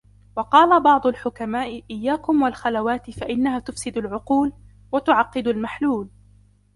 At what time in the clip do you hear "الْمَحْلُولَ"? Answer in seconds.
5.47-6.09